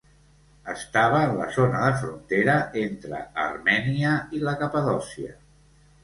[0.71, 5.35] Estava en la zona de frontera entre Armènia i la Capadòcia.